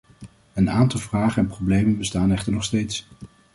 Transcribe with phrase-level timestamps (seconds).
[0.53, 3.07] Een aantal vragen en problemen bestaan echter nog steeds.